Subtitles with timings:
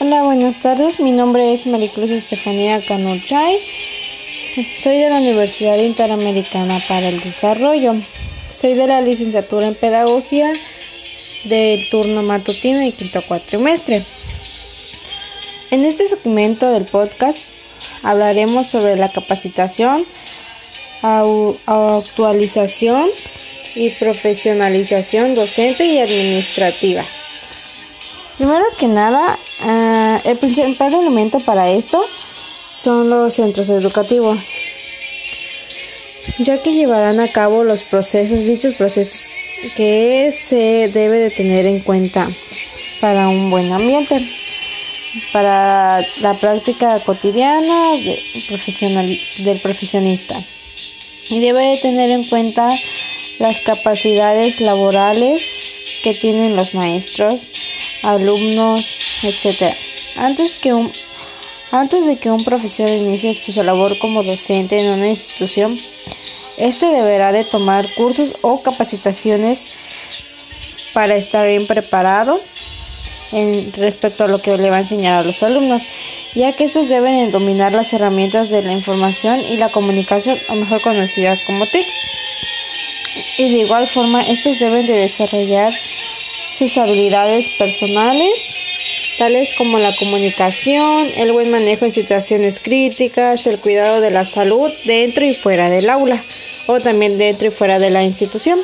[0.00, 0.98] Hola, buenas tardes.
[0.98, 3.60] Mi nombre es Maricruz Estefanía Canuchay.
[4.82, 7.94] Soy de la Universidad Interamericana para el Desarrollo.
[8.50, 10.52] Soy de la licenciatura en Pedagogía
[11.44, 14.04] del turno matutino y quinto cuatrimestre.
[15.70, 17.42] En este segmento del podcast
[18.02, 20.04] hablaremos sobre la capacitación,
[21.66, 23.10] actualización
[23.76, 27.04] y profesionalización docente y administrativa.
[28.36, 32.04] Primero que nada, uh, el principal elemento para esto
[32.72, 34.38] son los centros educativos,
[36.38, 39.30] ya que llevarán a cabo los procesos, dichos procesos
[39.76, 42.28] que se debe de tener en cuenta
[43.00, 44.28] para un buen ambiente,
[45.32, 50.42] para la práctica cotidiana del profesionista.
[51.30, 52.68] Y debe de tener en cuenta
[53.38, 55.42] las capacidades laborales
[56.02, 57.50] que tienen los maestros,
[58.04, 59.74] alumnos, etc.
[60.16, 60.92] Antes, que un,
[61.72, 65.78] antes de que un profesor inicie su labor como docente en una institución,
[66.56, 69.64] este deberá de tomar cursos o capacitaciones
[70.92, 72.40] para estar bien preparado
[73.32, 75.82] en respecto a lo que le va a enseñar a los alumnos,
[76.34, 80.80] ya que estos deben dominar las herramientas de la información y la comunicación, o mejor
[80.82, 81.92] conocidas como TICs.
[83.38, 85.72] Y de igual forma, estos deben de desarrollar
[86.56, 88.30] sus habilidades personales,
[89.18, 94.70] tales como la comunicación, el buen manejo en situaciones críticas, el cuidado de la salud
[94.84, 96.22] dentro y fuera del aula
[96.66, 98.58] o también dentro y fuera de la institución.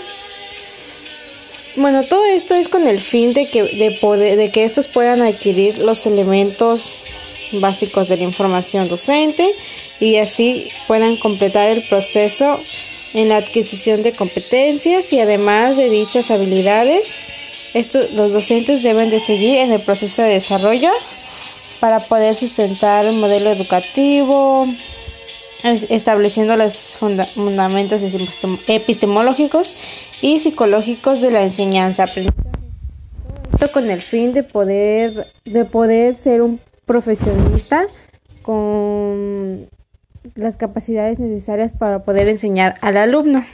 [1.76, 5.22] Bueno, todo esto es con el fin de que, de poder, de que estos puedan
[5.22, 7.02] adquirir los elementos
[7.52, 9.52] básicos de la información docente
[9.98, 12.60] y así puedan completar el proceso
[13.14, 17.08] en la adquisición de competencias y además de dichas habilidades
[18.14, 20.90] los docentes deben de seguir en el proceso de desarrollo
[21.78, 24.66] para poder sustentar un modelo educativo,
[25.62, 26.96] estableciendo los
[27.34, 28.00] fundamentos
[28.66, 29.76] epistemológicos
[30.20, 32.04] y psicológicos de la enseñanza.
[32.04, 37.86] Esto con el fin de poder, de poder ser un profesionista
[38.42, 39.68] con
[40.34, 43.44] las capacidades necesarias para poder enseñar al alumno.